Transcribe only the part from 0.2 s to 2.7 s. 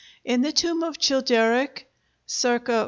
In the tomb of Childeric (ca.